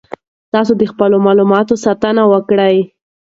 [0.53, 2.77] تاسو د خپلو معلوماتو ساتنه وکړئ.